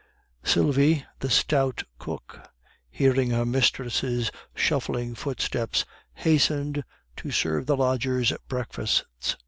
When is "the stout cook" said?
1.19-2.39